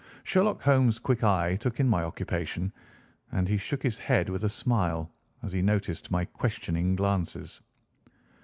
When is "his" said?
3.83-3.99